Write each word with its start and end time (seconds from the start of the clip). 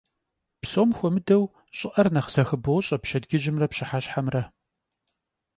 Psom 0.61 0.89
xuemıdeu 0.97 1.43
ş'ı'er 1.77 2.07
nexh 2.15 2.29
zexıboş'e 2.33 2.97
pşedcıjımre 3.03 3.67
pşıheşhemre. 3.71 4.43